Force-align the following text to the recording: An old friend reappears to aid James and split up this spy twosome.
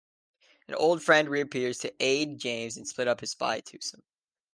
An 0.67 0.73
old 0.73 1.03
friend 1.03 1.29
reappears 1.29 1.77
to 1.77 1.93
aid 2.03 2.39
James 2.39 2.75
and 2.75 2.87
split 2.87 3.07
up 3.07 3.19
this 3.21 3.33
spy 3.33 3.59
twosome. 3.61 4.01